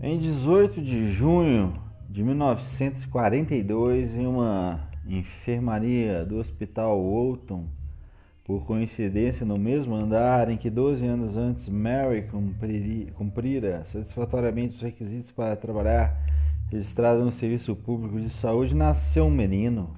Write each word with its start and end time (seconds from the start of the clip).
Em 0.00 0.16
18 0.16 0.80
de 0.80 1.10
junho 1.10 1.74
de 2.08 2.22
1942, 2.22 4.14
em 4.14 4.28
uma 4.28 4.88
enfermaria 5.04 6.24
do 6.24 6.36
Hospital 6.36 7.02
Walton, 7.02 7.66
por 8.44 8.64
coincidência 8.64 9.44
no 9.44 9.58
mesmo 9.58 9.96
andar 9.96 10.50
em 10.50 10.56
que 10.56 10.70
12 10.70 11.04
anos 11.04 11.36
antes 11.36 11.68
Mary 11.68 12.28
cumprira 13.12 13.84
satisfatoriamente 13.86 14.76
os 14.76 14.82
requisitos 14.82 15.32
para 15.32 15.56
trabalhar 15.56 16.16
registrado 16.70 17.24
no 17.24 17.32
Serviço 17.32 17.74
Público 17.74 18.20
de 18.20 18.30
Saúde, 18.30 18.76
nasceu 18.76 19.24
um 19.24 19.30
menino. 19.32 19.96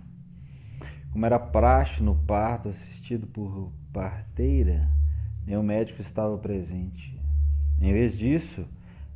Como 1.13 1.27
era 1.27 1.39
praxe 1.39 2.03
no 2.03 2.15
parto 2.15 2.71
assistido 2.71 3.27
por 3.27 3.71
parteira, 3.93 4.89
nenhum 5.47 5.63
médico 5.63 6.01
estava 6.01 6.39
presente. 6.39 7.21
Em 7.83 7.93
vez 7.93 8.17
disso, 8.17 8.65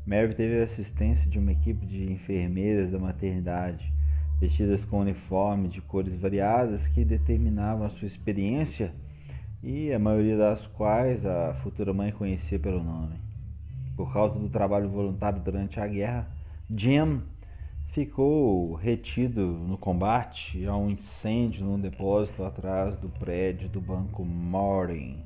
Mary 0.07 0.35
teve 0.35 0.61
a 0.61 0.65
assistência 0.65 1.29
de 1.31 1.39
uma 1.39 1.53
equipe 1.53 1.87
de 1.87 2.13
enfermeiras 2.13 2.91
da 2.91 2.99
maternidade, 2.99 3.91
vestidas 4.39 4.85
com 4.85 5.01
uniforme 5.01 5.69
de 5.69 5.81
cores 5.81 6.15
variadas 6.15 6.87
que 6.89 7.05
determinavam 7.07 7.87
a 7.87 7.91
sua 7.91 8.07
experiência 8.07 8.93
e 9.63 9.91
a 9.95 9.99
maioria 9.99 10.37
das 10.37 10.67
quais 10.67 11.25
a 11.25 11.55
futura 11.63 11.95
mãe 11.95 12.13
conhecia 12.13 12.59
pelo 12.59 12.85
nome. 12.85 13.15
Por 13.97 14.13
causa 14.13 14.39
do 14.39 14.51
trabalho 14.51 14.91
voluntário 14.91 15.41
durante 15.41 15.81
a 15.81 15.87
guerra, 15.87 16.29
Jim 16.71 17.23
ficou 17.89 18.75
retido 18.75 19.41
no 19.41 19.79
combate 19.79 20.67
a 20.67 20.77
um 20.77 20.91
incêndio 20.91 21.65
num 21.65 21.81
depósito 21.81 22.45
atrás 22.45 22.95
do 22.99 23.09
prédio 23.09 23.71
do 23.71 23.81
Banco 23.81 24.23
Morin, 24.23 25.25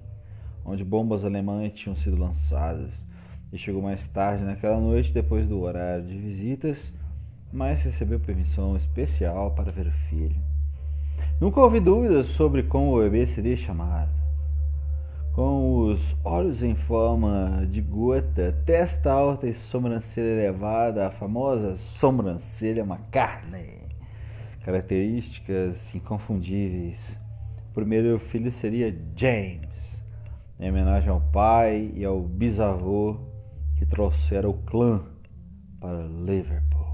onde 0.65 0.84
bombas 0.84 1.25
alemãs 1.25 1.73
tinham 1.73 1.97
sido 1.97 2.17
lançadas. 2.17 3.08
Ele 3.51 3.61
chegou 3.61 3.83
mais 3.83 4.07
tarde 4.09 4.45
naquela 4.45 4.79
noite, 4.79 5.12
depois 5.12 5.47
do 5.47 5.61
horário 5.61 6.05
de 6.05 6.16
visitas, 6.16 6.93
mas 7.52 7.83
recebeu 7.83 8.20
permissão 8.20 8.77
especial 8.77 9.53
para 9.53 9.73
ver 9.73 9.86
o 9.86 9.92
filho. 10.09 10.36
Nunca 11.41 11.61
houve 11.61 11.81
dúvidas 11.81 12.27
sobre 12.28 12.62
como 12.62 12.95
o 12.95 13.00
bebê 13.00 13.27
seria 13.27 13.56
chamado 13.56 14.19
com 15.39 15.83
os 15.83 16.17
olhos 16.25 16.64
em 16.64 16.75
forma 16.75 17.64
de 17.70 17.81
gota, 17.81 18.61
testa 18.67 19.12
alta 19.12 19.47
e 19.47 19.55
sobrancelha 19.55 20.27
elevada, 20.27 21.06
a 21.06 21.12
famosa 21.12 21.77
sobrancelha 21.77 22.83
McCartney. 22.83 23.83
Características 24.64 25.95
inconfundíveis. 25.95 26.98
O 27.70 27.75
primeiro 27.75 28.19
filho 28.19 28.51
seria 28.51 28.92
James, 29.14 30.03
em 30.58 30.70
homenagem 30.70 31.08
ao 31.08 31.20
pai 31.20 31.92
e 31.95 32.05
ao 32.05 32.19
bisavô 32.19 33.17
que 33.79 33.87
trouxeram 33.87 34.51
o 34.51 34.62
clã 34.65 35.03
para 35.81 36.07
Liverpool. 36.07 36.87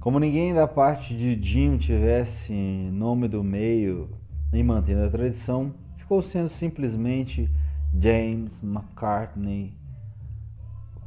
Como 0.00 0.18
ninguém 0.18 0.54
da 0.54 0.66
parte 0.66 1.16
de 1.16 1.40
Jim 1.42 1.76
tivesse 1.76 2.52
nome 2.92 3.28
do 3.28 3.44
meio 3.44 4.08
e 4.52 4.62
mantendo 4.62 5.04
a 5.04 5.10
tradição, 5.10 5.74
ficou 5.98 6.22
sendo 6.22 6.48
simplesmente 6.48 7.50
James 7.92 8.62
McCartney 8.62 9.74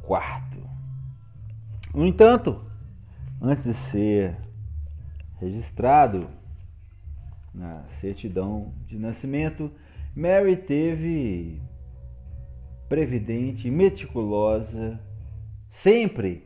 IV. 0.04 0.62
No 1.92 2.06
entanto, 2.06 2.60
antes 3.40 3.64
de 3.64 3.74
ser 3.74 4.36
registrado 5.40 6.28
na 7.52 7.82
certidão 8.00 8.72
de 8.86 8.98
nascimento, 8.98 9.72
Mary 10.14 10.56
teve 10.56 11.60
previdente 12.90 13.70
meticulosa, 13.70 14.98
sempre 15.70 16.42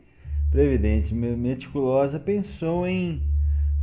previdente 0.51 1.15
meticulosa, 1.15 2.21
pensou 2.21 2.87
em 2.87 3.23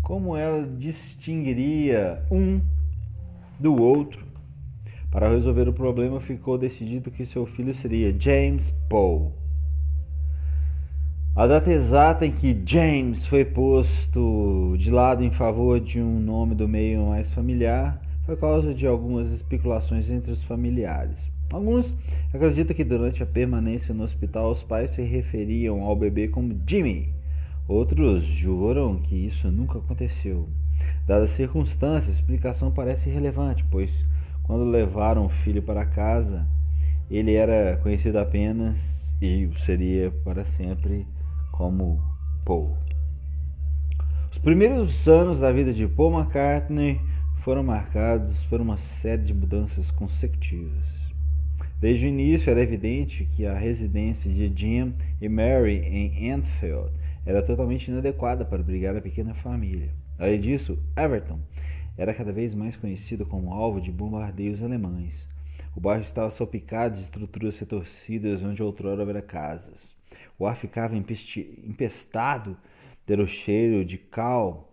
como 0.03 0.37
ela 0.37 0.67
distinguiria 0.77 2.23
um 2.29 2.61
do 3.59 3.75
outro 3.81 4.23
para 5.09 5.27
resolver 5.27 5.67
o 5.67 5.73
problema, 5.73 6.21
ficou 6.21 6.55
decidido 6.55 7.09
que 7.09 7.25
seu 7.25 7.47
filho 7.47 7.73
seria 7.73 8.15
James 8.17 8.71
Paul. 8.87 9.33
A 11.35 11.47
data 11.47 11.71
exata 11.71 12.27
em 12.27 12.31
que 12.31 12.61
James 12.63 13.25
foi 13.25 13.43
posto 13.43 14.75
de 14.77 14.91
lado 14.91 15.23
em 15.23 15.31
favor 15.31 15.79
de 15.79 15.99
um 15.99 16.19
nome 16.19 16.53
do 16.53 16.67
meio 16.67 17.07
mais 17.07 17.27
familiar 17.31 17.99
foi 18.23 18.37
causa 18.37 18.71
de 18.71 18.85
algumas 18.85 19.31
especulações 19.31 20.11
entre 20.11 20.31
os 20.31 20.43
familiares. 20.43 21.17
Alguns 21.51 21.93
acreditam 22.33 22.75
que 22.75 22.83
durante 22.83 23.21
a 23.21 23.25
permanência 23.25 23.93
no 23.93 24.03
hospital 24.03 24.51
os 24.51 24.63
pais 24.63 24.91
se 24.91 25.01
referiam 25.01 25.83
ao 25.83 25.95
bebê 25.95 26.27
como 26.27 26.57
Jimmy. 26.65 27.13
Outros 27.67 28.23
juram 28.23 28.97
que 29.01 29.15
isso 29.15 29.51
nunca 29.51 29.77
aconteceu. 29.77 30.47
Dadas 31.05 31.29
as 31.29 31.35
circunstâncias, 31.35 32.15
a 32.15 32.19
explicação 32.19 32.71
parece 32.71 33.09
irrelevante, 33.09 33.65
pois 33.69 33.91
quando 34.43 34.63
levaram 34.63 35.25
o 35.25 35.29
filho 35.29 35.61
para 35.61 35.85
casa, 35.85 36.47
ele 37.09 37.33
era 37.33 37.77
conhecido 37.77 38.17
apenas 38.17 38.77
e 39.21 39.49
seria 39.57 40.11
para 40.23 40.45
sempre 40.45 41.05
como 41.51 42.01
Paul. 42.45 42.75
Os 44.31 44.37
primeiros 44.37 45.07
anos 45.07 45.41
da 45.41 45.51
vida 45.51 45.73
de 45.73 45.85
Paul 45.87 46.17
McCartney 46.19 47.01
foram 47.43 47.63
marcados 47.63 48.37
por 48.45 48.61
uma 48.61 48.77
série 48.77 49.23
de 49.23 49.33
mudanças 49.33 49.91
consecutivas. 49.91 51.10
Desde 51.81 52.05
o 52.05 52.09
início 52.09 52.51
era 52.51 52.61
evidente 52.61 53.25
que 53.35 53.43
a 53.43 53.57
residência 53.57 54.31
de 54.31 54.53
Jim 54.55 54.93
e 55.19 55.27
Mary 55.27 55.79
em 55.79 56.29
Enfield 56.29 56.91
era 57.25 57.41
totalmente 57.41 57.89
inadequada 57.89 58.45
para 58.45 58.59
abrigar 58.59 58.95
a 58.95 59.01
pequena 59.01 59.33
família. 59.33 59.89
Além 60.19 60.39
disso, 60.39 60.77
Everton 60.95 61.39
era 61.97 62.13
cada 62.13 62.31
vez 62.31 62.53
mais 62.53 62.75
conhecido 62.75 63.25
como 63.25 63.51
alvo 63.51 63.81
de 63.81 63.91
bombardeios 63.91 64.61
alemães. 64.61 65.27
O 65.75 65.81
bairro 65.81 66.03
estava 66.03 66.29
salpicado 66.29 66.97
de 66.97 67.01
estruturas 67.01 67.57
retorcidas 67.57 68.43
onde 68.43 68.61
outrora 68.61 69.01
havia 69.01 69.19
casas. 69.19 69.81
O 70.37 70.45
ar 70.45 70.55
ficava 70.55 70.95
empestado 70.95 72.55
pelo 73.07 73.25
cheiro 73.25 73.83
de 73.83 73.97
cal 73.97 74.71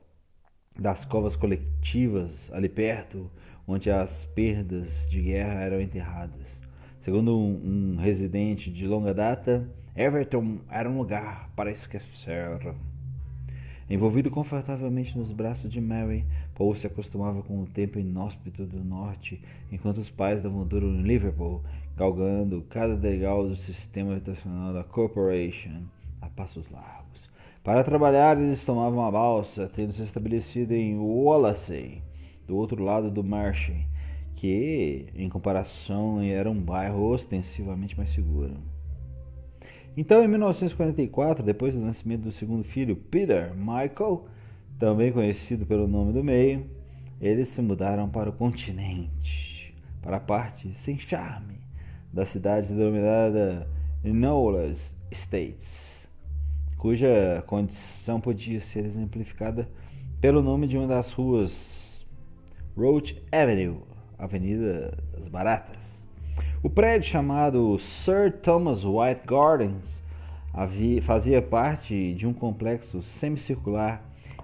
das 0.78 1.06
covas 1.06 1.34
coletivas 1.34 2.50
ali 2.52 2.68
perto, 2.68 3.30
onde 3.66 3.90
as 3.90 4.26
perdas 4.34 5.08
de 5.08 5.22
guerra 5.22 5.62
eram 5.62 5.80
enterradas. 5.80 6.57
Segundo 7.08 7.34
um, 7.34 7.94
um 7.94 7.96
residente 7.96 8.70
de 8.70 8.86
longa 8.86 9.14
data, 9.14 9.66
Everton 9.96 10.58
era 10.68 10.90
um 10.90 10.98
lugar 10.98 11.48
para 11.56 11.70
esquecer. 11.70 12.60
Envolvido 13.88 14.30
confortavelmente 14.30 15.16
nos 15.16 15.32
braços 15.32 15.72
de 15.72 15.80
Mary, 15.80 16.26
Paul 16.54 16.74
se 16.74 16.86
acostumava 16.86 17.40
com 17.42 17.62
o 17.62 17.66
tempo 17.66 17.98
inóspito 17.98 18.66
do 18.66 18.84
norte, 18.84 19.40
enquanto 19.72 20.02
os 20.02 20.10
pais 20.10 20.42
davam 20.42 20.66
duro 20.66 20.86
em 20.86 21.00
Liverpool, 21.00 21.62
galgando 21.96 22.62
cada 22.68 22.94
degrau 22.94 23.48
do 23.48 23.56
sistema 23.56 24.12
habitacional 24.12 24.74
da 24.74 24.84
Corporation 24.84 25.84
a 26.20 26.26
passos 26.28 26.70
largos. 26.70 27.22
Para 27.64 27.82
trabalhar, 27.82 28.38
eles 28.38 28.62
tomavam 28.66 29.02
a 29.06 29.10
balsa, 29.10 29.66
tendo 29.74 29.94
se 29.94 30.02
estabelecido 30.02 30.74
em 30.74 30.98
Wallasey, 30.98 32.02
do 32.46 32.54
outro 32.54 32.84
lado 32.84 33.10
do 33.10 33.24
Marche, 33.24 33.86
que, 34.38 35.06
em 35.16 35.28
comparação, 35.28 36.20
era 36.20 36.48
um 36.48 36.60
bairro 36.60 37.10
ostensivamente 37.10 37.96
mais 37.96 38.10
seguro. 38.12 38.54
Então, 39.96 40.22
em 40.22 40.28
1944, 40.28 41.44
depois 41.44 41.74
do 41.74 41.80
nascimento 41.80 42.22
do 42.22 42.30
segundo 42.30 42.62
filho, 42.62 42.94
Peter 42.94 43.52
Michael, 43.56 44.28
também 44.78 45.10
conhecido 45.10 45.66
pelo 45.66 45.88
nome 45.88 46.12
do 46.12 46.22
meio, 46.22 46.64
eles 47.20 47.48
se 47.48 47.60
mudaram 47.60 48.08
para 48.08 48.30
o 48.30 48.32
continente, 48.32 49.74
para 50.00 50.18
a 50.18 50.20
parte 50.20 50.72
sem 50.78 50.96
charme 51.00 51.58
da 52.12 52.24
cidade 52.24 52.72
denominada 52.72 53.68
Knowles 54.04 54.94
States, 55.10 56.08
cuja 56.76 57.42
condição 57.44 58.20
podia 58.20 58.60
ser 58.60 58.84
exemplificada 58.84 59.68
pelo 60.20 60.40
nome 60.40 60.68
de 60.68 60.78
uma 60.78 60.86
das 60.86 61.12
ruas, 61.12 61.52
Roach 62.76 63.20
Avenue, 63.32 63.87
Avenida 64.18 64.98
das 65.16 65.28
Baratas. 65.28 66.04
O 66.62 66.68
prédio 66.68 67.08
chamado 67.08 67.78
Sir 67.78 68.32
Thomas 68.32 68.84
White 68.84 69.26
Gardens 69.26 70.02
havia, 70.52 71.00
fazia 71.00 71.40
parte 71.40 72.14
de 72.14 72.26
um 72.26 72.32
complexo 72.32 73.00
semicircular 73.20 74.02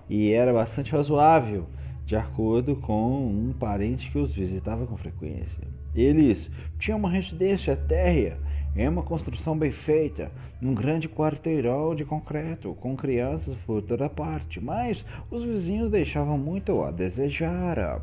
e 0.09 0.33
era 0.33 0.53
bastante 0.53 0.93
razoável, 0.93 1.67
de 2.07 2.15
acordo 2.15 2.77
com 2.77 3.27
um 3.27 3.53
parente 3.59 4.11
que 4.11 4.19
os 4.19 4.33
visitava 4.33 4.87
com 4.87 4.97
frequência. 4.97 5.67
Eles 5.95 6.51
tinham 6.79 6.99
uma 6.99 7.11
residência 7.11 7.77
térrea 7.77 8.39
em 8.77 8.89
uma 8.89 9.03
construção 9.03 9.57
bem 9.57 9.71
feita, 9.71 10.31
num 10.61 10.75
grande 10.75 11.09
quarteirão 11.09 11.95
de 11.95 12.05
concreto, 12.05 12.75
com 12.81 12.97
crianças 12.97 13.57
por 13.67 13.83
toda 13.83 14.09
parte, 14.09 14.61
mas 14.61 15.05
os 15.31 15.45
vizinhos 15.45 15.91
deixavam 15.91 16.37
muito 16.37 16.83
a 16.83 16.91
desejar. 16.91 18.01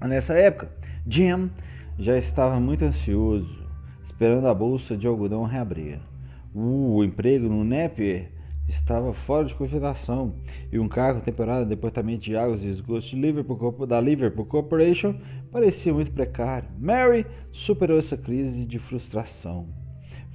Nessa 0.00 0.34
época, 0.34 0.68
Jim 1.06 1.50
já 1.98 2.18
estava 2.18 2.60
muito 2.60 2.84
ansioso, 2.84 3.64
esperando 4.04 4.46
a 4.46 4.54
bolsa 4.54 4.96
de 4.96 5.06
algodão 5.06 5.44
reabrir. 5.44 5.98
O 6.54 7.02
emprego 7.02 7.48
no 7.48 7.64
Napier 7.64 8.30
estava 8.68 9.12
fora 9.12 9.44
de 9.44 9.54
cogitação 9.54 10.34
e 10.72 10.78
um 10.78 10.88
cargo 10.88 11.20
temporário 11.20 11.64
no 11.64 11.70
Departamento 11.70 12.22
de 12.22 12.36
Águas 12.36 12.62
e 12.62 12.68
Esgotos 12.68 13.04
de 13.04 13.16
Liverpool, 13.16 13.86
da 13.86 14.00
Liverpool 14.00 14.44
Corporation 14.44 15.14
parecia 15.50 15.92
muito 15.92 16.12
precário. 16.12 16.68
Mary 16.78 17.26
superou 17.52 17.98
essa 17.98 18.16
crise 18.16 18.64
de 18.64 18.78
frustração. 18.78 19.66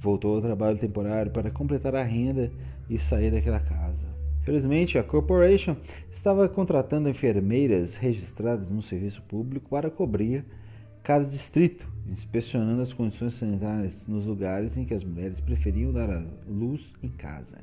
Voltou 0.00 0.36
ao 0.36 0.42
trabalho 0.42 0.78
temporário 0.78 1.30
para 1.30 1.50
completar 1.50 1.94
a 1.94 2.02
renda 2.02 2.50
e 2.90 2.98
sair 2.98 3.30
daquela 3.30 3.60
casa. 3.60 4.11
Felizmente, 4.42 4.98
a 4.98 5.04
Corporation 5.04 5.76
estava 6.10 6.48
contratando 6.48 7.08
enfermeiras 7.08 7.96
registradas 7.96 8.68
no 8.68 8.82
serviço 8.82 9.22
público 9.22 9.68
para 9.70 9.88
cobrir 9.88 10.44
cada 11.02 11.24
distrito, 11.24 11.88
inspecionando 12.08 12.82
as 12.82 12.92
condições 12.92 13.34
sanitárias 13.34 14.04
nos 14.06 14.26
lugares 14.26 14.76
em 14.76 14.84
que 14.84 14.94
as 14.94 15.04
mulheres 15.04 15.40
preferiam 15.40 15.92
dar 15.92 16.10
a 16.10 16.24
luz 16.48 16.92
em 17.02 17.08
casa. 17.08 17.58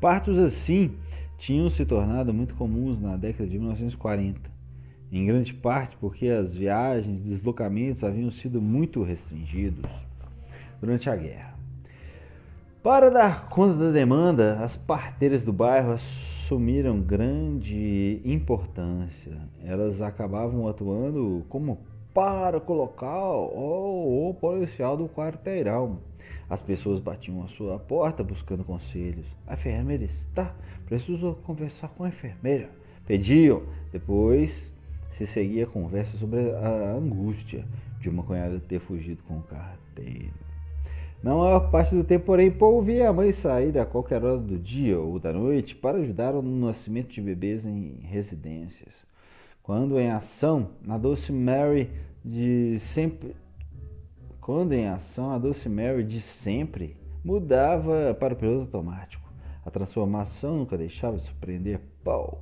Partos 0.00 0.38
assim 0.38 0.92
tinham 1.38 1.70
se 1.70 1.84
tornado 1.84 2.34
muito 2.34 2.54
comuns 2.54 3.00
na 3.00 3.16
década 3.16 3.48
de 3.48 3.56
1940, 3.56 4.40
em 5.12 5.24
grande 5.24 5.54
parte 5.54 5.96
porque 6.00 6.26
as 6.26 6.52
viagens 6.52 7.26
e 7.26 7.30
deslocamentos 7.30 8.02
haviam 8.02 8.30
sido 8.30 8.60
muito 8.60 9.04
restringidos 9.04 9.88
durante 10.80 11.08
a 11.08 11.14
guerra. 11.14 11.57
Para 12.82 13.10
dar 13.10 13.48
conta 13.48 13.74
da 13.74 13.90
demanda, 13.90 14.60
as 14.60 14.76
parteiras 14.76 15.42
do 15.42 15.52
bairro 15.52 15.92
assumiram 15.92 17.00
grande 17.00 18.22
importância. 18.24 19.36
Elas 19.64 20.00
acabavam 20.00 20.68
atuando 20.68 21.44
como 21.48 21.80
pároco 22.14 22.72
local 22.72 23.52
ou, 23.52 24.26
ou 24.26 24.34
policial 24.34 24.96
do 24.96 25.08
quarteirão. 25.08 25.98
As 26.48 26.62
pessoas 26.62 27.00
batiam 27.00 27.42
a 27.42 27.48
sua 27.48 27.80
porta 27.80 28.22
buscando 28.22 28.62
conselhos. 28.62 29.26
A 29.44 29.54
enfermeira 29.54 30.04
está. 30.04 30.54
Preciso 30.86 31.36
conversar 31.42 31.88
com 31.88 32.04
a 32.04 32.08
enfermeira. 32.08 32.70
Pediam. 33.04 33.62
Depois 33.90 34.72
se 35.16 35.26
seguia 35.26 35.64
a 35.64 35.66
conversa 35.66 36.16
sobre 36.16 36.52
a 36.52 36.92
angústia 36.92 37.64
de 38.00 38.08
uma 38.08 38.22
cunhada 38.22 38.60
ter 38.60 38.78
fugido 38.78 39.20
com 39.24 39.38
o 39.38 39.42
carteiro. 39.42 40.47
Na 41.22 41.34
maior 41.34 41.70
parte 41.70 41.94
do 41.94 42.04
tempo, 42.04 42.26
porém, 42.26 42.50
Paul 42.50 42.82
via 42.82 43.08
a 43.08 43.12
mãe 43.12 43.32
sair 43.32 43.76
a 43.78 43.84
qualquer 43.84 44.24
hora 44.24 44.38
do 44.38 44.56
dia 44.56 44.98
ou 44.98 45.18
da 45.18 45.32
noite 45.32 45.74
para 45.74 45.98
ajudar 45.98 46.32
no 46.32 46.66
nascimento 46.66 47.08
de 47.08 47.20
bebês 47.20 47.64
em 47.64 47.98
residências. 48.02 48.94
Quando 49.62 49.98
em 49.98 50.10
ação, 50.10 50.70
a 50.88 50.96
Doce 50.96 51.32
Mary 51.32 51.90
de 52.24 52.78
sempre 52.80 53.34
quando 54.48 54.72
em 54.72 54.88
ação, 54.88 55.30
a 55.30 55.36
Doce 55.36 55.68
Mary 55.68 56.02
de 56.02 56.22
sempre 56.22 56.96
mudava 57.22 58.16
para 58.18 58.32
o 58.32 58.36
piloto 58.36 58.60
automático. 58.60 59.30
A 59.62 59.70
transformação 59.70 60.56
nunca 60.56 60.78
deixava 60.78 61.18
de 61.18 61.24
surpreender 61.24 61.78
Paul. 62.02 62.38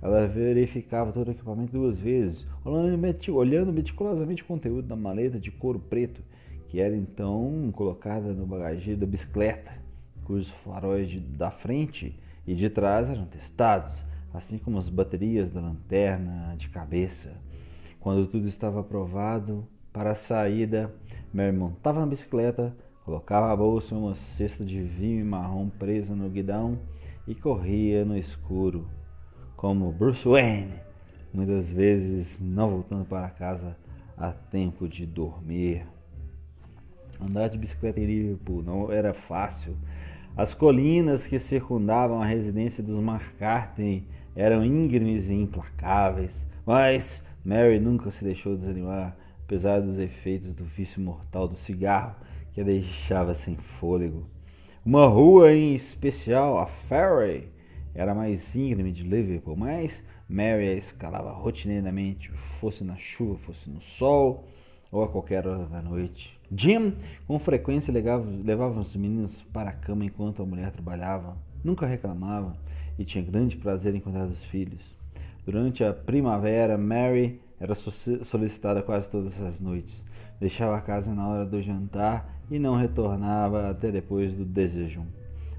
Ela 0.00 0.26
verificava 0.26 1.12
todo 1.12 1.28
o 1.28 1.32
equipamento 1.32 1.70
duas 1.70 2.00
vezes, 2.00 2.46
olhando 2.64 3.72
meticulosamente 3.74 4.42
o 4.42 4.46
conteúdo 4.46 4.88
da 4.88 4.96
maleta 4.96 5.38
de 5.38 5.50
couro 5.50 5.78
preto, 5.78 6.22
que 6.70 6.80
era 6.80 6.96
então 6.96 7.70
colocada 7.74 8.32
no 8.32 8.46
bagageiro 8.46 9.00
da 9.00 9.06
bicicleta, 9.06 9.72
cujos 10.22 10.48
faróis 10.64 11.08
de, 11.10 11.18
da 11.18 11.50
frente 11.50 12.16
e 12.46 12.54
de 12.54 12.70
trás 12.70 13.10
eram 13.10 13.26
testados, 13.26 13.98
assim 14.32 14.56
como 14.56 14.78
as 14.78 14.88
baterias 14.88 15.50
da 15.50 15.60
lanterna 15.60 16.54
de 16.56 16.68
cabeça. 16.68 17.32
Quando 17.98 18.28
tudo 18.28 18.46
estava 18.46 18.80
aprovado 18.80 19.66
para 19.92 20.12
a 20.12 20.14
saída, 20.14 20.94
irmão 21.34 21.70
montava 21.70 21.98
na 21.98 22.06
bicicleta, 22.06 22.72
colocava 23.04 23.52
a 23.52 23.56
bolsa 23.56 23.92
em 23.92 23.98
uma 23.98 24.14
cesta 24.14 24.64
de 24.64 24.80
vinho 24.80 25.26
marrom 25.26 25.68
presa 25.70 26.14
no 26.14 26.30
guidão 26.30 26.78
e 27.26 27.34
corria 27.34 28.04
no 28.04 28.16
escuro, 28.16 28.88
como 29.56 29.90
Bruce 29.90 30.26
Wayne, 30.26 30.74
muitas 31.34 31.68
vezes 31.68 32.40
não 32.40 32.70
voltando 32.70 33.04
para 33.04 33.28
casa 33.28 33.76
a 34.16 34.30
tempo 34.30 34.88
de 34.88 35.04
dormir. 35.04 35.84
Andar 37.20 37.48
de 37.48 37.58
bicicleta 37.58 38.00
em 38.00 38.06
Liverpool 38.06 38.62
não 38.62 38.92
era 38.92 39.12
fácil. 39.12 39.76
As 40.36 40.54
colinas 40.54 41.26
que 41.26 41.38
circundavam 41.38 42.22
a 42.22 42.24
residência 42.24 42.82
dos 42.82 42.98
McCartney 42.98 44.04
eram 44.34 44.64
íngremes 44.64 45.28
e 45.28 45.34
implacáveis, 45.34 46.46
mas 46.64 47.22
Mary 47.44 47.78
nunca 47.78 48.10
se 48.10 48.24
deixou 48.24 48.56
desanimar 48.56 49.16
apesar 49.44 49.80
dos 49.80 49.98
efeitos 49.98 50.54
do 50.54 50.64
vício 50.64 51.02
mortal 51.02 51.48
do 51.48 51.56
cigarro 51.56 52.14
que 52.52 52.60
a 52.60 52.64
deixava 52.64 53.34
sem 53.34 53.56
fôlego. 53.56 54.24
Uma 54.84 55.06
rua 55.06 55.52
em 55.52 55.74
especial, 55.74 56.58
a 56.58 56.66
Ferry, 56.66 57.48
era 57.92 58.14
mais 58.14 58.54
íngreme 58.54 58.92
de 58.92 59.02
Liverpool, 59.02 59.56
mas 59.56 60.04
Mary 60.28 60.68
a 60.68 60.74
escalava 60.74 61.32
rotineiramente, 61.32 62.30
fosse 62.60 62.84
na 62.84 62.96
chuva, 62.96 63.38
fosse 63.38 63.68
no 63.68 63.80
sol 63.80 64.44
ou 64.90 65.02
a 65.02 65.08
qualquer 65.08 65.46
hora 65.46 65.66
da 65.66 65.80
noite. 65.80 66.38
Jim, 66.54 66.94
com 67.26 67.38
frequência, 67.38 67.92
levava, 67.92 68.80
os 68.80 68.96
meninos 68.96 69.42
para 69.52 69.70
a 69.70 69.72
cama 69.72 70.04
enquanto 70.04 70.42
a 70.42 70.46
mulher 70.46 70.72
trabalhava. 70.72 71.36
Nunca 71.62 71.86
reclamava 71.86 72.56
e 72.98 73.04
tinha 73.04 73.22
grande 73.22 73.56
prazer 73.56 73.94
em 73.94 74.00
cuidar 74.00 74.26
dos 74.26 74.42
filhos. 74.46 74.82
Durante 75.46 75.84
a 75.84 75.92
primavera, 75.92 76.76
Mary 76.76 77.40
era 77.60 77.74
solicitada 77.74 78.82
quase 78.82 79.08
todas 79.08 79.40
as 79.40 79.60
noites. 79.60 79.94
Deixava 80.40 80.76
a 80.76 80.80
casa 80.80 81.14
na 81.14 81.28
hora 81.28 81.44
do 81.44 81.62
jantar 81.62 82.40
e 82.50 82.58
não 82.58 82.74
retornava 82.74 83.70
até 83.70 83.92
depois 83.92 84.32
do 84.32 84.44
desjejum. 84.44 85.04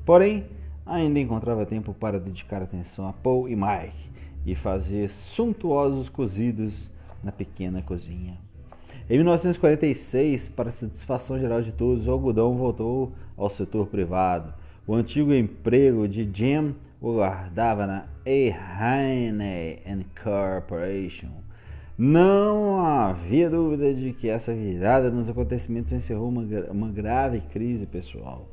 Porém, 0.06 0.45
ainda 0.86 1.19
encontrava 1.19 1.66
tempo 1.66 1.94
para 1.94 2.19
dedicar 2.19 2.62
atenção 2.62 3.07
a 3.07 3.13
Paul 3.13 3.48
e 3.48 3.56
Mike 3.56 4.10
e 4.45 4.56
fazer 4.56 5.10
suntuosos 5.12 6.10
cozidos 6.10 6.74
na 7.24 7.31
pequena 7.31 7.81
cozinha. 7.81 8.38
Em 9.11 9.17
1946, 9.17 10.47
para 10.55 10.71
satisfação 10.71 11.37
geral 11.37 11.61
de 11.61 11.73
todos, 11.73 12.07
o 12.07 12.11
algodão 12.11 12.55
voltou 12.55 13.11
ao 13.35 13.49
setor 13.49 13.87
privado. 13.87 14.53
O 14.87 14.93
antigo 14.93 15.33
emprego 15.33 16.07
de 16.07 16.23
Jim 16.33 16.73
o 17.01 17.15
guardava 17.15 17.85
na 17.85 18.05
A. 18.25 18.63
Corporation 20.23 21.27
não 21.97 22.85
havia 22.85 23.49
dúvida 23.49 23.93
de 23.93 24.13
que 24.13 24.29
essa 24.29 24.53
virada 24.53 25.11
nos 25.11 25.27
acontecimentos 25.27 25.91
encerrou 25.91 26.29
uma, 26.29 26.43
uma 26.71 26.87
grave 26.87 27.41
crise 27.51 27.85
pessoal. 27.85 28.47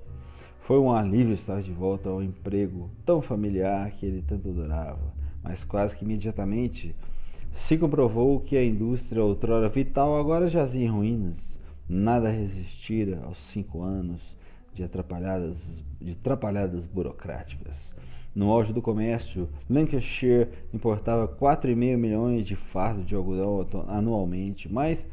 Foi 0.63 0.81
um 0.81 0.91
alívio 0.91 1.35
estar 1.35 1.63
de 1.63 1.71
volta 1.71 2.09
ao 2.09 2.21
emprego 2.21 2.91
tão 3.07 3.23
familiar 3.23 3.93
que 3.93 4.05
ele 4.05 4.25
tanto 4.27 4.49
adorava, 4.49 5.15
mas 5.41 5.63
quase 5.63 5.97
que 5.97 6.05
imediatamente 6.05 6.97
se 7.53 7.77
comprovou 7.77 8.41
que 8.41 8.57
a 8.57 8.65
indústria 8.65 9.23
outrora 9.23 9.69
vital 9.69 10.19
agora 10.19 10.49
jazia 10.49 10.85
em 10.85 10.89
ruínas. 10.89 11.37
Nada 11.89 12.31
resistira 12.31 13.21
aos 13.25 13.39
cinco 13.39 13.83
anos 13.83 14.21
de 14.75 14.85
atrapalhadas, 14.85 15.57
de 16.01 16.13
atrapalhadas 16.13 16.87
burocráticas. 16.87 17.93
No 18.35 18.51
auge 18.51 18.73
do 18.73 18.81
comércio, 18.81 19.49
Lancashire 19.69 20.49
importava 20.73 21.27
4,5 21.27 21.97
milhões 21.97 22.47
de 22.47 22.55
fardos 22.55 23.07
de 23.07 23.15
algodão 23.15 23.67
anualmente, 23.89 24.73
mas 24.73 25.05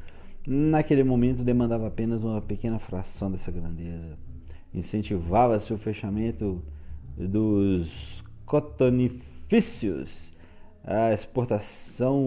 naquele 0.46 1.04
momento 1.04 1.44
demandava 1.44 1.88
apenas 1.88 2.24
uma 2.24 2.42
pequena 2.42 2.78
fração 2.78 3.32
dessa 3.32 3.50
grandeza. 3.52 4.18
Incentivava-se 4.74 5.74
o 5.74 5.78
fechamento 5.78 6.62
dos 7.18 8.24
cotonifícios, 8.46 10.35
a 10.86 11.12
exportação 11.14 12.22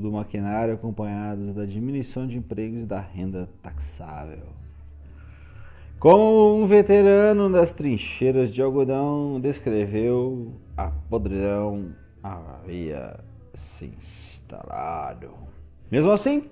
do 0.00 0.12
maquinário 0.12 0.74
acompanhados 0.74 1.54
da 1.54 1.64
diminuição 1.64 2.26
de 2.26 2.38
empregos 2.38 2.84
e 2.84 2.86
da 2.86 3.00
renda 3.00 3.48
taxável. 3.60 4.46
Como 5.98 6.62
um 6.62 6.64
veterano 6.64 7.50
das 7.50 7.72
trincheiras 7.72 8.52
de 8.52 8.62
algodão 8.62 9.40
descreveu, 9.40 10.52
a 10.76 10.92
podridão 11.10 11.92
havia 12.22 13.18
se 13.56 13.86
instalado. 13.86 15.32
Mesmo 15.90 16.12
assim, 16.12 16.44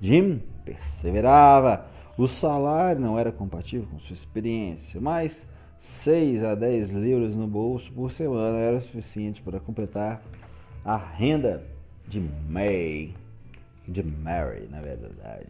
Jim 0.00 0.40
perseverava. 0.64 1.84
O 2.16 2.26
salário 2.26 3.00
não 3.00 3.18
era 3.18 3.30
compatível 3.30 3.86
com 3.90 3.98
sua 3.98 4.14
experiência, 4.14 4.98
mas 5.00 5.46
6 5.78 6.42
a 6.42 6.54
10 6.54 6.90
livros 6.90 7.36
no 7.36 7.46
bolso 7.46 7.92
por 7.92 8.10
semana 8.10 8.56
era 8.56 8.80
suficiente 8.80 9.42
para 9.42 9.60
completar 9.60 10.22
a 10.84 10.96
renda 10.96 11.62
de 12.06 12.20
May, 12.48 13.14
de 13.86 14.02
Mary, 14.02 14.68
na 14.70 14.80
verdade. 14.80 15.46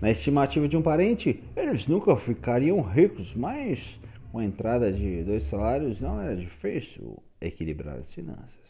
Na 0.00 0.10
estimativa 0.10 0.68
de 0.68 0.76
um 0.76 0.82
parente, 0.82 1.42
eles 1.56 1.86
nunca 1.86 2.16
ficariam 2.16 2.80
ricos, 2.80 3.34
mas 3.34 3.98
com 4.30 4.38
a 4.38 4.44
entrada 4.44 4.92
de 4.92 5.22
dois 5.22 5.44
salários 5.44 6.00
não 6.00 6.20
era 6.20 6.36
difícil 6.36 7.22
equilibrar 7.40 7.96
as 7.96 8.12
finanças. 8.12 8.64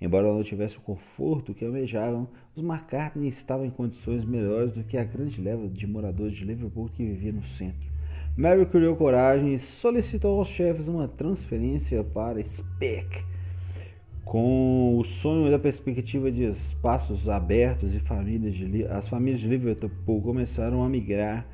Embora 0.00 0.32
não 0.32 0.44
tivesse 0.44 0.78
o 0.78 0.80
conforto 0.80 1.52
que 1.52 1.64
almejavam, 1.64 2.28
os 2.54 2.62
McCartney 2.62 3.28
estavam 3.28 3.66
em 3.66 3.70
condições 3.70 4.24
melhores 4.24 4.72
do 4.72 4.84
que 4.84 4.96
a 4.96 5.02
grande 5.02 5.40
leva 5.40 5.66
de 5.66 5.86
moradores 5.88 6.36
de 6.36 6.44
Liverpool 6.44 6.88
que 6.94 7.04
vivia 7.04 7.32
no 7.32 7.44
centro. 7.44 7.88
Mary 8.36 8.64
criou 8.66 8.94
coragem 8.94 9.54
e 9.54 9.58
solicitou 9.58 10.38
aos 10.38 10.48
chefes 10.48 10.86
uma 10.86 11.08
transferência 11.08 12.04
para 12.04 12.40
Speck, 12.48 13.24
com 14.28 14.98
o 14.98 15.04
sonho 15.04 15.50
da 15.50 15.58
perspectiva 15.58 16.30
de 16.30 16.44
espaços 16.44 17.30
abertos 17.30 17.94
e 17.94 17.98
famílias 17.98 18.54
de, 18.54 18.84
as 18.84 19.08
famílias 19.08 19.40
de 19.40 19.48
Liverpool 19.48 20.20
começaram 20.20 20.84
a 20.84 20.88
migrar 20.88 21.46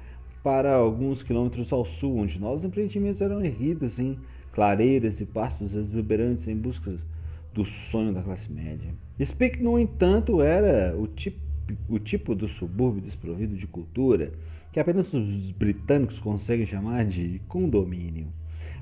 para 0.43 0.75
alguns 0.75 1.23
quilômetros 1.23 1.73
ao 1.73 1.85
sul, 1.85 2.19
onde 2.19 2.37
novos 2.41 2.65
empreendimentos 2.65 3.21
eram 3.21 3.45
erguidos 3.45 3.97
em 4.01 4.19
clareiras 4.53 5.21
e 5.21 5.25
pastos 5.25 5.73
exuberantes 5.73 6.49
em 6.49 6.57
busca 6.57 6.93
do 7.55 7.65
sonho 7.65 8.13
da 8.13 8.23
classe 8.23 8.51
média. 8.53 8.91
Speak, 9.25 9.63
no 9.63 9.79
entanto, 9.79 10.43
era 10.43 10.97
o 10.99 11.07
tipo, 11.07 11.39
o 11.89 12.01
tipo 12.01 12.35
do 12.35 12.49
subúrbio 12.49 13.01
desprovido 13.01 13.57
de 13.57 13.69
cultura 13.69 14.33
que 14.73 14.81
apenas 14.81 15.15
os 15.15 15.53
britânicos 15.53 16.19
conseguem 16.19 16.67
chamar 16.67 17.05
de 17.05 17.41
condomínio. 17.47 18.27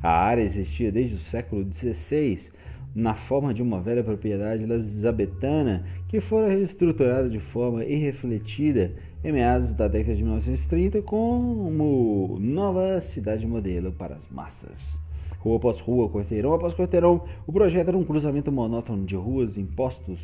A 0.02 0.11
área 0.11 0.42
existia 0.42 0.90
desde 0.90 1.16
o 1.16 1.18
século 1.18 1.70
XVI 1.70 2.50
na 2.94 3.14
forma 3.14 3.54
de 3.54 3.62
uma 3.62 3.80
velha 3.80 4.04
propriedade 4.04 4.64
elizabetana 4.64 5.84
que 6.08 6.20
fora 6.20 6.49
reestruturada 6.49 7.28
de 7.28 7.40
forma 7.40 7.84
irrefletida 7.84 8.92
em 9.25 9.32
meados 9.32 9.75
da 9.75 9.88
década 9.88 10.14
de 10.14 10.22
1930 10.22 11.00
como 11.02 12.38
nova 12.38 13.00
cidade 13.00 13.46
modelo 13.46 13.92
para 13.92 14.16
as 14.16 14.28
massas. 14.28 14.99
Rua 15.38 15.56
após 15.56 15.80
rua, 15.80 16.11
quarteirão 16.11 16.52
após 16.52 16.75
quarteirão, 16.75 17.25
o 17.46 17.52
projeto 17.52 17.88
era 17.88 17.96
um 17.96 18.04
cruzamento 18.04 18.52
monótono 18.52 19.04
de 19.04 19.16
ruas 19.16 19.56
impostos, 19.56 20.20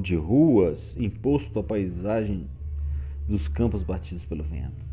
de 0.00 0.16
ruas 0.16 0.78
imposto 0.98 1.58
à 1.60 1.62
paisagem 1.62 2.46
dos 3.26 3.48
campos 3.48 3.82
batidos 3.82 4.24
pelo 4.24 4.42
vento. 4.42 4.87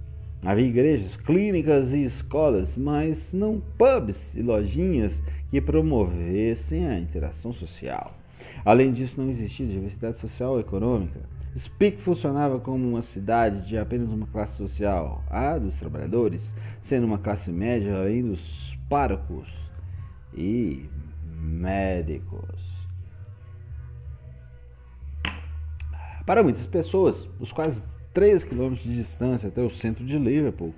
Havia 0.46 0.68
igrejas, 0.68 1.18
clínicas 1.18 1.92
e 1.96 2.04
escolas, 2.04 2.78
mas 2.78 3.34
não 3.34 3.60
pubs 3.60 4.36
e 4.36 4.44
lojinhas 4.44 5.24
que 5.50 5.60
promovessem 5.60 6.88
a 6.88 7.00
interação 7.00 7.52
social. 7.52 8.16
Além 8.64 8.94
disso, 8.94 9.20
não 9.20 9.32
existia 9.32 9.66
diversidade 9.66 10.20
social 10.20 10.54
ou 10.54 10.60
econômica. 10.60 11.20
Speak 11.58 12.00
funcionava 12.00 12.60
como 12.60 12.88
uma 12.88 13.02
cidade 13.02 13.68
de 13.68 13.76
apenas 13.76 14.10
uma 14.10 14.28
classe 14.28 14.56
social, 14.58 15.24
a 15.32 15.58
dos 15.58 15.74
trabalhadores, 15.76 16.54
sendo 16.84 17.08
uma 17.08 17.18
classe 17.18 17.52
média 17.52 17.98
além 17.98 18.22
dos 18.22 18.78
párocos 18.88 19.50
e 20.32 20.88
médicos. 21.24 22.76
Para 26.24 26.44
muitas 26.44 26.68
pessoas, 26.68 27.28
os 27.40 27.52
quase 27.52 27.82
3 28.16 28.46
km 28.46 28.76
de 28.76 28.96
distância 28.96 29.50
até 29.50 29.62
o 29.62 29.70
centro 29.70 30.06
de 30.06 30.18
Liverpool 30.18 30.74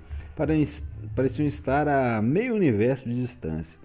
pareciam 1.14 1.46
estar 1.46 1.86
a 1.86 2.20
meio 2.20 2.52
universo 2.52 3.08
de 3.08 3.14
distância. 3.14 3.78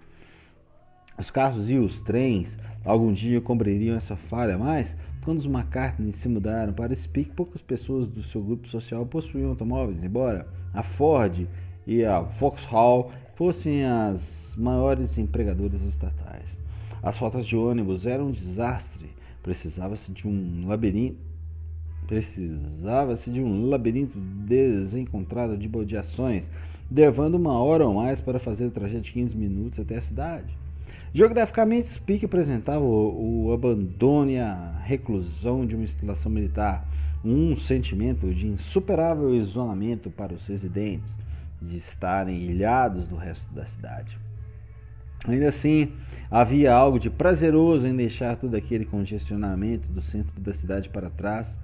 Os 1.20 1.30
carros 1.30 1.70
e 1.70 1.78
os 1.78 2.02
trens 2.02 2.58
algum 2.84 3.14
dia 3.14 3.40
cobririam 3.40 3.96
essa 3.96 4.16
falha, 4.16 4.58
mas 4.58 4.96
quando 5.24 5.38
os 5.38 5.46
McCartney 5.46 6.14
se 6.14 6.28
mudaram 6.28 6.74
para 6.74 6.96
Speak, 6.96 7.30
poucas 7.30 7.62
pessoas 7.62 8.08
do 8.08 8.24
seu 8.24 8.42
grupo 8.42 8.68
social 8.68 9.06
possuíam 9.06 9.52
automóveis, 9.52 10.04
embora 10.04 10.48
a 10.74 10.82
Ford 10.82 11.48
e 11.86 12.04
a 12.04 12.22
Vauxhall 12.22 13.12
fossem 13.36 13.86
as 13.86 14.56
maiores 14.58 15.16
empregadoras 15.20 15.84
estatais. 15.84 16.60
As 17.04 17.20
rotas 17.20 17.46
de 17.46 17.56
ônibus 17.56 18.08
eram 18.08 18.30
um 18.30 18.32
desastre, 18.32 19.12
precisava-se 19.44 20.12
de 20.12 20.28
um 20.28 20.68
labirinto 20.68 21.33
precisava-se 22.04 23.30
de 23.30 23.42
um 23.42 23.70
labirinto 23.70 24.18
desencontrado 24.20 25.58
de 25.58 25.68
baldeações, 25.68 26.46
levando 26.92 27.36
uma 27.36 27.58
hora 27.62 27.88
ou 27.88 27.94
mais 27.94 28.22
para 28.22 28.40
fazer 28.40 28.66
o 28.66 28.72
trajeto 28.72 29.04
de 29.04 29.12
15 29.14 29.36
minutos 29.36 29.80
até 29.80 29.98
a 29.98 30.02
cidade. 30.02 30.58
Geograficamente, 31.14 31.90
Speak 31.90 32.26
apresentava 32.26 32.84
o, 32.84 33.46
o 33.46 33.54
abandono 33.54 34.32
e 34.32 34.40
a 34.40 34.80
reclusão 34.84 35.66
de 35.66 35.76
uma 35.76 35.84
instalação 35.84 36.32
militar, 36.32 36.88
um 37.24 37.56
sentimento 37.56 38.34
de 38.34 38.48
insuperável 38.48 39.34
isolamento 39.36 40.10
para 40.10 40.34
os 40.34 40.46
residentes, 40.48 41.10
de 41.62 41.78
estarem 41.78 42.42
ilhados 42.44 43.08
do 43.08 43.16
resto 43.16 43.46
da 43.54 43.66
cidade. 43.66 44.18
Ainda 45.28 45.48
assim, 45.48 45.92
havia 46.30 46.74
algo 46.74 47.00
de 47.00 47.10
prazeroso 47.10 47.88
em 47.88 47.96
deixar 47.96 48.36
todo 48.36 48.56
aquele 48.56 48.84
congestionamento 48.84 49.88
do 49.88 50.02
centro 50.02 50.42
da 50.42 50.54
cidade 50.54 50.90
para 50.90 51.10
trás. 51.10 51.58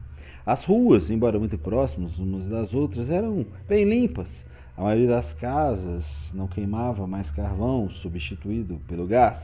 As 0.50 0.66
ruas, 0.66 1.12
embora 1.12 1.38
muito 1.38 1.60
próximas 1.60 2.18
umas 2.18 2.48
das 2.48 2.74
outras, 2.74 3.08
eram 3.08 3.46
bem 3.68 3.88
limpas, 3.88 4.28
a 4.76 4.82
maioria 4.82 5.08
das 5.08 5.32
casas 5.32 6.04
não 6.34 6.48
queimava 6.48 7.06
mais 7.06 7.30
carvão 7.30 7.88
substituído 7.88 8.82
pelo 8.88 9.06
gás, 9.06 9.40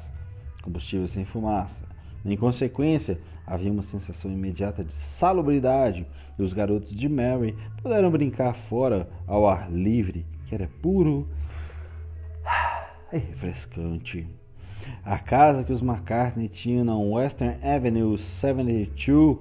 combustível 0.64 1.08
sem 1.08 1.24
fumaça. 1.24 1.86
Em 2.26 2.36
consequência, 2.36 3.20
havia 3.46 3.72
uma 3.72 3.84
sensação 3.84 4.32
imediata 4.32 4.84
de 4.84 4.94
salubridade 4.94 6.08
e 6.40 6.42
os 6.42 6.54
garotos 6.54 6.90
de 6.90 7.08
Mary 7.08 7.56
puderam 7.84 8.10
brincar 8.10 8.56
fora 8.56 9.08
ao 9.28 9.48
ar 9.48 9.72
livre, 9.72 10.26
que 10.48 10.56
era 10.56 10.68
puro 10.82 11.30
e 13.14 13.18
refrescante. 13.20 14.28
A 15.04 15.20
casa 15.20 15.64
que 15.64 15.72
os 15.72 15.84
McCartney 15.84 16.50
tinham 16.50 16.84
na 16.84 16.98
Western 16.98 17.64
Avenue 17.64 18.18
72, 18.18 19.38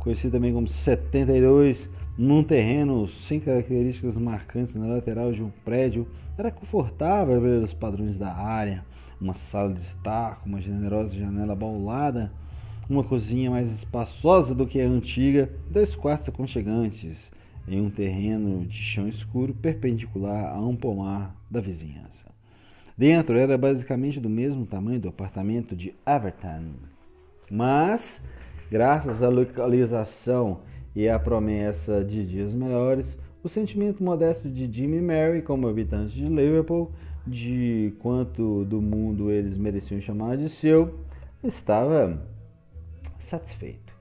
conhecida 0.00 0.38
também 0.38 0.52
como 0.52 0.66
72, 0.66 1.88
num 2.18 2.42
terreno 2.42 3.06
sem 3.06 3.38
características 3.38 4.16
marcantes 4.16 4.74
na 4.74 4.86
lateral 4.86 5.32
de 5.32 5.42
um 5.42 5.50
prédio, 5.64 6.08
era 6.36 6.50
confortável 6.50 7.40
pelos 7.40 7.72
padrões 7.72 8.18
da 8.18 8.34
área. 8.34 8.84
Uma 9.20 9.34
sala 9.34 9.74
de 9.74 9.82
estar 9.82 10.40
com 10.40 10.48
uma 10.48 10.60
generosa 10.60 11.14
janela 11.14 11.54
baulada, 11.54 12.32
uma 12.88 13.04
cozinha 13.04 13.50
mais 13.50 13.70
espaçosa 13.70 14.54
do 14.54 14.66
que 14.66 14.80
a 14.80 14.86
antiga, 14.86 15.50
dois 15.70 15.94
quartos 15.94 16.28
aconchegantes, 16.28 17.18
em 17.68 17.80
um 17.80 17.90
terreno 17.90 18.64
de 18.64 18.76
chão 18.76 19.06
escuro 19.06 19.54
perpendicular 19.54 20.52
a 20.52 20.60
um 20.60 20.74
pomar 20.74 21.36
da 21.50 21.60
vizinhança. 21.60 22.24
Dentro 22.96 23.38
era 23.38 23.56
basicamente 23.56 24.18
do 24.18 24.28
mesmo 24.28 24.66
tamanho 24.66 25.00
do 25.00 25.08
apartamento 25.08 25.76
de 25.76 25.94
Everton, 26.06 26.72
mas, 27.50 28.22
graças 28.70 29.22
à 29.22 29.28
localização 29.28 30.60
e 30.94 31.08
a 31.08 31.18
promessa 31.18 32.04
de 32.04 32.24
dias 32.24 32.52
melhores, 32.52 33.18
o 33.42 33.48
sentimento 33.48 34.02
modesto 34.02 34.48
de 34.48 34.70
Jim 34.70 34.94
e 34.94 35.00
Mary 35.00 35.42
como 35.42 35.68
habitantes 35.68 36.12
de 36.12 36.24
Liverpool, 36.24 36.92
de 37.26 37.92
quanto 37.98 38.64
do 38.64 38.80
mundo 38.80 39.30
eles 39.30 39.56
mereciam 39.56 40.00
chamar 40.00 40.36
de 40.36 40.48
seu, 40.48 41.00
estava 41.42 42.22
satisfeito. 43.18 43.92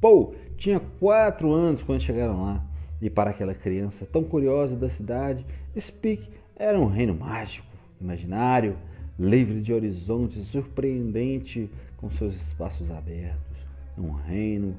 Paul 0.00 0.34
tinha 0.56 0.80
quatro 0.98 1.52
anos 1.52 1.82
quando 1.82 2.00
chegaram 2.00 2.42
lá, 2.42 2.64
e 3.00 3.10
para 3.10 3.30
aquela 3.30 3.54
criança 3.54 4.06
tão 4.10 4.24
curiosa 4.24 4.74
da 4.74 4.88
cidade, 4.88 5.44
Speak 5.78 6.28
era 6.56 6.78
um 6.78 6.86
reino 6.86 7.14
mágico, 7.14 7.66
imaginário, 8.00 8.76
livre 9.18 9.60
de 9.60 9.72
horizontes, 9.72 10.46
surpreendente 10.46 11.70
com 11.98 12.10
seus 12.10 12.34
espaços 12.34 12.90
abertos. 12.90 13.45
Um 13.98 14.12
reino 14.12 14.76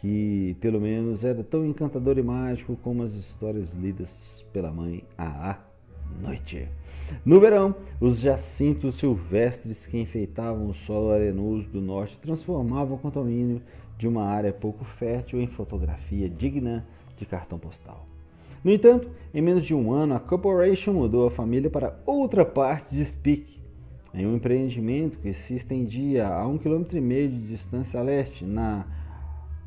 que 0.00 0.56
pelo 0.60 0.80
menos 0.80 1.24
era 1.24 1.44
tão 1.44 1.64
encantador 1.66 2.18
e 2.18 2.22
mágico 2.22 2.76
como 2.82 3.02
as 3.02 3.12
histórias 3.12 3.72
lidas 3.74 4.08
pela 4.52 4.70
mãe 4.70 5.04
à 5.18 5.58
noite. 6.22 6.68
No 7.24 7.40
verão, 7.40 7.74
os 8.00 8.18
jacintos 8.18 8.94
silvestres 8.94 9.86
que 9.86 9.98
enfeitavam 9.98 10.68
o 10.68 10.74
solo 10.74 11.10
arenoso 11.10 11.68
do 11.68 11.80
norte 11.80 12.16
transformavam 12.18 12.96
o 12.96 12.98
condomínio 12.98 13.60
de 13.98 14.08
uma 14.08 14.24
área 14.24 14.52
pouco 14.52 14.84
fértil 14.84 15.40
em 15.40 15.46
fotografia 15.46 16.28
digna 16.28 16.86
de 17.18 17.26
cartão 17.26 17.58
postal. 17.58 18.06
No 18.64 18.70
entanto, 18.70 19.10
em 19.34 19.42
menos 19.42 19.66
de 19.66 19.74
um 19.74 19.92
ano, 19.92 20.14
a 20.14 20.20
Corporation 20.20 20.92
mudou 20.92 21.26
a 21.26 21.30
família 21.30 21.68
para 21.68 21.98
outra 22.06 22.44
parte 22.44 22.94
de 22.94 23.04
Speak, 23.04 23.59
em 24.12 24.26
um 24.26 24.36
empreendimento 24.36 25.18
que 25.18 25.32
se 25.32 25.54
estendia 25.54 26.26
a 26.26 26.46
um 26.46 26.58
quilômetro 26.58 26.96
e 26.98 27.00
meio 27.00 27.28
de 27.28 27.46
distância 27.48 28.00
a 28.00 28.02
leste, 28.02 28.44
na 28.44 28.86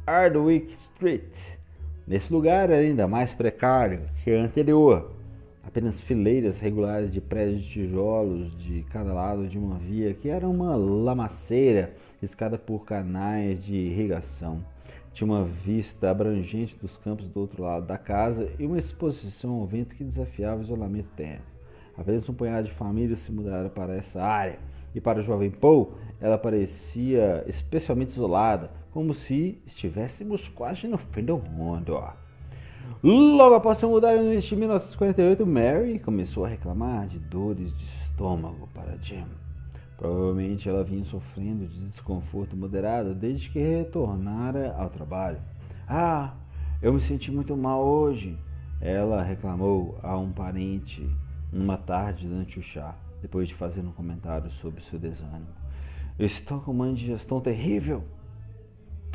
Hardwick 0.05 0.73
Street. 0.73 1.33
Nesse 2.05 2.31
lugar 2.31 2.69
era 2.69 2.81
ainda 2.81 3.07
mais 3.07 3.33
precário 3.33 4.01
que 4.23 4.31
o 4.31 4.39
anterior. 4.39 5.13
Apenas 5.63 6.01
fileiras 6.01 6.59
regulares 6.59 7.13
de 7.13 7.21
prédios 7.21 7.63
de 7.63 7.69
tijolos 7.69 8.55
de 8.59 8.83
cada 8.91 9.13
lado 9.13 9.47
de 9.47 9.57
uma 9.57 9.77
via 9.77 10.13
que 10.13 10.27
era 10.27 10.47
uma 10.47 10.75
lamaceira 10.75 11.95
escada 12.21 12.57
por 12.57 12.83
canais 12.83 13.63
de 13.63 13.73
irrigação. 13.73 14.61
Tinha 15.13 15.25
uma 15.25 15.45
vista 15.45 16.09
abrangente 16.09 16.77
dos 16.77 16.97
campos 16.97 17.29
do 17.29 17.39
outro 17.39 17.63
lado 17.63 17.85
da 17.85 17.97
casa 17.97 18.51
e 18.59 18.65
uma 18.65 18.79
exposição 18.79 19.51
ao 19.51 19.65
vento 19.65 19.95
que 19.95 20.03
desafiava 20.03 20.59
o 20.59 20.63
isolamento 20.63 21.09
térmico. 21.15 21.52
Apenas 21.97 22.27
um 22.27 22.33
punhado 22.33 22.67
de 22.67 22.73
famílias 22.73 23.19
se 23.19 23.31
mudaram 23.31 23.69
para 23.69 23.95
essa 23.95 24.21
área 24.21 24.57
e 24.95 25.01
para 25.01 25.19
o 25.19 25.23
jovem 25.23 25.51
Paul 25.51 25.93
ela 26.19 26.37
parecia 26.37 27.43
especialmente 27.47 28.11
isolada, 28.11 28.71
como 28.91 29.13
se 29.13 29.61
estivéssemos 29.65 30.47
quase 30.49 30.87
no 30.87 30.97
fim 30.97 31.23
do 31.23 31.37
mundo. 31.37 32.01
Logo 33.01 33.55
após 33.55 33.77
se 33.77 33.85
mudar 33.85 34.15
no 34.15 34.39
de 34.39 34.55
1948, 34.55 35.45
Mary 35.45 35.99
começou 35.99 36.45
a 36.45 36.49
reclamar 36.49 37.07
de 37.07 37.19
dores 37.19 37.75
de 37.77 37.83
estômago 37.83 38.69
para 38.73 38.97
Jim. 39.01 39.25
Provavelmente 39.97 40.67
ela 40.67 40.83
vinha 40.83 41.03
sofrendo 41.05 41.67
de 41.67 41.79
desconforto 41.87 42.55
moderado 42.55 43.13
desde 43.13 43.49
que 43.49 43.59
retornara 43.59 44.75
ao 44.77 44.89
trabalho. 44.89 45.39
Ah, 45.87 46.33
eu 46.81 46.93
me 46.93 47.01
senti 47.01 47.31
muito 47.31 47.55
mal 47.55 47.83
hoje, 47.83 48.37
ela 48.81 49.21
reclamou 49.21 49.97
a 50.01 50.17
um 50.17 50.31
parente 50.31 51.09
numa 51.53 51.77
tarde 51.77 52.27
durante 52.27 52.59
o 52.59 52.63
chá, 52.63 52.95
depois 53.21 53.47
de 53.47 53.53
fazer 53.53 53.81
um 53.81 53.91
comentário 53.91 54.49
sobre 54.53 54.81
seu 54.83 54.97
desânimo. 54.97 55.47
Eu 56.17 56.25
estou 56.25 56.59
com 56.59 56.71
uma 56.71 56.89
indigestão 56.89 57.39
terrível. 57.39 58.03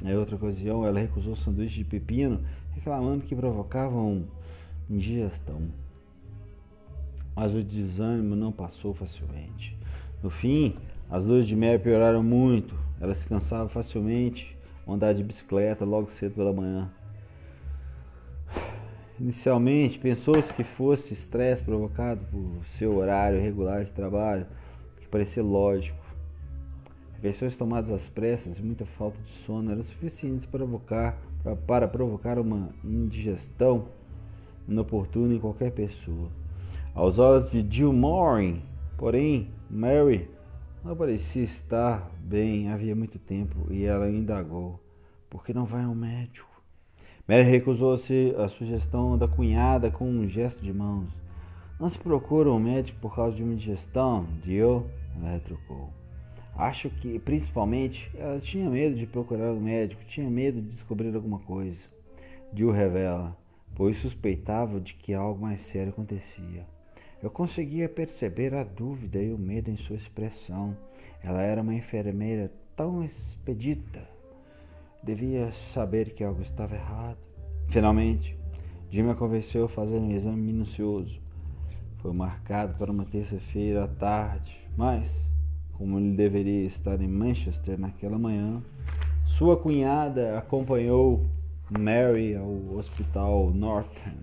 Em 0.04 0.16
outra 0.16 0.36
ocasião, 0.36 0.86
ela 0.86 1.00
recusou 1.00 1.36
sanduíche 1.36 1.78
de 1.78 1.84
pepino 1.84 2.40
reclamando 2.74 3.24
que 3.24 3.34
provocavam 3.34 4.24
indigestão. 4.88 5.62
Mas 7.34 7.52
o 7.54 7.62
desânimo 7.62 8.36
não 8.36 8.52
passou 8.52 8.94
facilmente. 8.94 9.76
No 10.22 10.30
fim, 10.30 10.76
as 11.10 11.24
dores 11.26 11.46
de 11.46 11.56
Mary 11.56 11.78
pioraram 11.78 12.22
muito. 12.22 12.74
Ela 13.00 13.14
se 13.14 13.26
cansava 13.26 13.68
facilmente 13.68 14.56
andar 14.86 15.12
de 15.12 15.22
bicicleta 15.22 15.84
logo 15.84 16.10
cedo 16.12 16.34
pela 16.34 16.52
manhã. 16.52 16.90
Inicialmente, 19.20 19.98
pensou-se 19.98 20.52
que 20.54 20.62
fosse 20.62 21.12
estresse 21.12 21.64
provocado 21.64 22.20
por 22.30 22.64
seu 22.76 22.96
horário 22.96 23.40
regular 23.40 23.84
de 23.84 23.90
trabalho, 23.90 24.46
que 25.00 25.08
parecia 25.08 25.42
lógico. 25.42 25.98
Refeições 27.14 27.56
tomadas 27.56 27.90
às 27.90 28.08
pressas 28.08 28.58
e 28.58 28.62
muita 28.62 28.86
falta 28.86 29.18
de 29.22 29.32
sono 29.44 29.72
eram 29.72 29.82
suficientes 29.82 30.46
para 30.46 30.58
provocar 30.58 31.18
para 31.66 31.88
provocar 31.88 32.38
uma 32.38 32.70
indigestão 32.84 33.86
inoportuna 34.68 35.34
em 35.34 35.38
qualquer 35.38 35.72
pessoa. 35.72 36.28
Aos 36.94 37.18
olhos 37.18 37.50
de 37.50 37.66
Jill 37.68 37.92
Morin, 37.92 38.62
porém, 38.96 39.50
Mary 39.70 40.28
não 40.84 40.96
parecia 40.96 41.42
estar 41.42 42.10
bem 42.20 42.70
havia 42.70 42.94
muito 42.94 43.18
tempo 43.18 43.66
e 43.70 43.84
ela 43.84 44.10
indagou: 44.10 44.80
por 45.28 45.44
que 45.44 45.52
não 45.52 45.64
vai 45.64 45.84
ao 45.84 45.94
médico? 45.94 46.57
Mary 47.28 47.42
recusou-se 47.42 48.34
a 48.38 48.48
sugestão 48.48 49.18
da 49.18 49.28
cunhada 49.28 49.90
com 49.90 50.08
um 50.08 50.26
gesto 50.26 50.64
de 50.64 50.72
mãos. 50.72 51.10
Não 51.78 51.86
se 51.86 51.98
procura 51.98 52.50
um 52.50 52.58
médico 52.58 52.98
por 53.02 53.14
causa 53.14 53.36
de 53.36 53.42
uma 53.42 53.52
indigestão, 53.52 54.26
Jill? 54.42 54.86
Ela 55.14 55.32
retrucou. 55.32 55.90
Acho 56.56 56.88
que, 56.88 57.18
principalmente, 57.18 58.10
ela 58.16 58.40
tinha 58.40 58.70
medo 58.70 58.96
de 58.96 59.06
procurar 59.06 59.52
um 59.52 59.60
médico, 59.60 60.02
tinha 60.06 60.30
medo 60.30 60.62
de 60.62 60.70
descobrir 60.70 61.14
alguma 61.14 61.38
coisa. 61.40 61.78
Jill 62.54 62.70
revela, 62.70 63.36
pois 63.74 63.98
suspeitava 63.98 64.80
de 64.80 64.94
que 64.94 65.12
algo 65.12 65.42
mais 65.42 65.60
sério 65.60 65.90
acontecia. 65.90 66.64
Eu 67.22 67.28
conseguia 67.28 67.90
perceber 67.90 68.54
a 68.54 68.64
dúvida 68.64 69.22
e 69.22 69.30
o 69.34 69.38
medo 69.38 69.70
em 69.70 69.76
sua 69.76 69.96
expressão. 69.96 70.74
Ela 71.22 71.42
era 71.42 71.60
uma 71.60 71.74
enfermeira 71.74 72.50
tão 72.74 73.04
expedita. 73.04 74.16
Devia 75.02 75.52
saber 75.52 76.14
que 76.14 76.24
algo 76.24 76.42
estava 76.42 76.74
errado. 76.74 77.18
Finalmente, 77.68 78.36
Jim 78.90 79.08
a 79.08 79.14
convenceu 79.14 79.66
a 79.66 79.68
fazer 79.68 79.96
um 79.96 80.10
exame 80.10 80.40
minucioso. 80.40 81.20
Foi 81.98 82.12
marcado 82.12 82.74
para 82.78 82.90
uma 82.90 83.04
terça-feira 83.04 83.84
à 83.84 83.88
tarde, 83.88 84.56
mas 84.76 85.10
como 85.74 85.98
ele 85.98 86.16
deveria 86.16 86.66
estar 86.66 87.00
em 87.00 87.06
Manchester 87.06 87.78
naquela 87.78 88.18
manhã, 88.18 88.62
sua 89.26 89.56
cunhada 89.56 90.38
acompanhou 90.38 91.24
Mary 91.70 92.34
ao 92.34 92.76
hospital 92.76 93.50
Northam, 93.50 94.16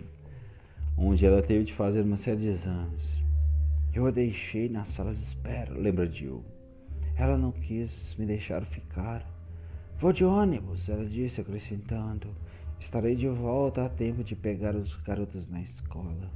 onde 0.98 1.26
ela 1.26 1.42
teve 1.42 1.64
de 1.64 1.74
fazer 1.74 2.02
uma 2.02 2.18
série 2.18 2.42
de 2.42 2.48
exames. 2.48 3.24
Eu 3.94 4.08
a 4.08 4.12
deixei 4.12 4.68
na 4.68 4.84
sala 4.84 5.14
de 5.14 5.22
espera, 5.22 5.72
lembra 5.74 6.12
Jill. 6.12 6.44
Ela 7.16 7.38
não 7.38 7.52
quis 7.52 8.14
me 8.18 8.26
deixar 8.26 8.66
ficar. 8.66 9.26
Vou 9.98 10.12
de 10.12 10.26
ônibus, 10.26 10.90
ela 10.90 11.06
disse, 11.06 11.40
acrescentando. 11.40 12.28
Estarei 12.80 13.16
de 13.16 13.30
volta 13.30 13.86
a 13.86 13.90
tempo 13.90 14.24
de 14.24 14.36
pegar 14.36 14.76
os 14.76 14.94
garotos 14.98 15.48
na 15.50 15.62
escola. 15.62 16.30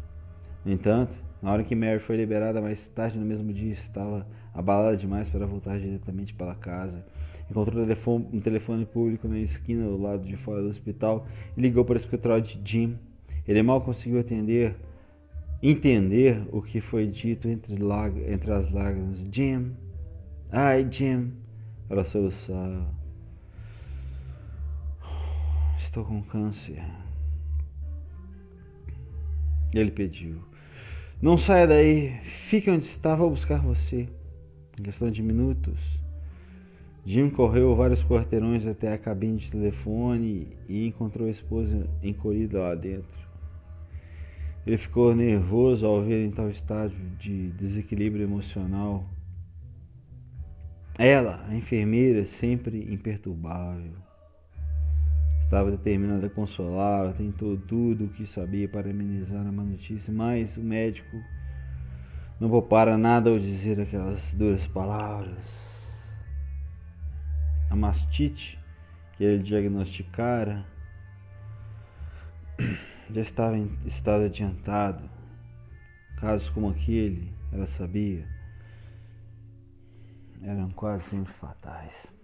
No 0.64 0.72
entanto, 0.72 1.14
na 1.42 1.52
hora 1.52 1.64
que 1.64 1.76
Mary 1.76 2.00
foi 2.00 2.16
liberada 2.16 2.62
mais 2.62 2.88
tarde 2.90 3.20
no 3.20 3.26
mesmo 3.26 3.52
dia, 3.52 3.74
estava 3.74 4.26
abalada 4.54 4.96
demais 4.96 5.30
para 5.30 5.46
voltar 5.46 5.78
diretamente 5.78 6.34
para 6.34 6.56
casa. 6.56 7.06
Encontrou 7.52 7.84
um 7.84 8.40
telefone, 8.40 8.86
público 8.86 9.28
na 9.28 9.40
esquina 9.40 9.84
do 9.84 10.02
lado 10.02 10.24
de 10.24 10.38
fora 10.38 10.62
do 10.62 10.70
hospital 10.70 11.28
e 11.58 11.62
ligou 11.62 11.84
para 11.84 11.96
o 11.96 11.98
escritório 11.98 12.42
de 12.42 12.60
Jim. 12.64 12.98
Ele 13.46 13.62
mal 13.62 13.82
conseguiu 13.82 14.22
atender, 14.22 14.76
entender 15.62 16.42
o 16.52 16.62
que 16.62 16.80
foi 16.80 17.08
dito 17.08 17.50
entre, 17.50 17.76
entre 18.32 18.52
as 18.54 18.72
lágrimas. 18.72 19.20
Jim, 19.32 19.72
ai 20.50 20.88
Jim, 20.90 21.34
ela 21.90 22.06
soluçava. 22.06 23.00
Estou 25.90 26.06
com 26.06 26.22
câncer. 26.22 26.84
Ele 29.74 29.90
pediu. 29.90 30.38
Não 31.20 31.36
saia 31.36 31.66
daí, 31.66 32.12
fique 32.26 32.70
onde 32.70 32.86
está, 32.86 33.16
vou 33.16 33.32
buscar 33.32 33.60
você. 33.60 34.08
Em 34.80 34.84
questão 34.84 35.10
de 35.10 35.24
minutos, 35.24 35.80
Jim 37.04 37.32
correu 37.32 37.76
vários 37.76 38.04
quarteirões 38.04 38.68
até 38.68 38.94
a 38.94 39.00
cabine 39.00 39.38
de 39.38 39.50
telefone 39.50 40.56
e 40.68 40.86
encontrou 40.86 41.28
a 41.28 41.32
esposa 41.32 41.90
encolhida 42.04 42.60
lá 42.60 42.76
dentro. 42.76 43.28
Ele 44.68 44.78
ficou 44.78 45.16
nervoso 45.16 45.88
ao 45.88 46.04
ver 46.04 46.24
em 46.24 46.30
tal 46.30 46.52
estágio 46.52 47.04
de 47.18 47.50
desequilíbrio 47.54 48.26
emocional. 48.26 49.04
Ela, 51.00 51.44
a 51.50 51.56
enfermeira, 51.56 52.28
sempre 52.28 52.94
imperturbável, 52.94 54.08
estava 55.50 55.72
determinada 55.72 56.28
a 56.28 56.30
consolá-la, 56.30 57.12
tentou 57.12 57.58
tudo 57.58 58.06
o 58.06 58.10
que 58.10 58.28
sabia 58.28 58.70
para 58.70 58.92
amenizar 58.92 59.48
a 59.48 59.52
má 59.52 59.64
notícia, 59.64 60.14
mas 60.14 60.56
o 60.56 60.62
médico 60.62 61.20
não 62.40 62.48
vou 62.48 62.62
para 62.62 62.96
nada 63.00 63.32
ao 63.32 63.40
dizer 63.40 63.82
aquelas 63.82 64.32
duras 64.36 64.68
palavras. 64.68 65.44
A 67.68 67.76
mastite 67.76 68.60
que 69.18 69.24
ele 69.24 69.42
diagnosticara 69.42 70.64
já 73.10 73.22
estava 73.22 73.58
em 73.58 73.76
estado 73.88 74.26
adiantado. 74.26 75.10
Casos 76.20 76.48
como 76.50 76.70
aquele, 76.70 77.34
ela 77.52 77.66
sabia, 77.66 78.24
eram 80.44 80.70
quase 80.70 81.06
sempre 81.06 81.34
fatais. 81.34 82.19